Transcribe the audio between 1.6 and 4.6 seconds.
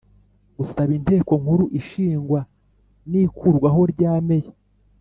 ishingwa n ikurwaho ryameya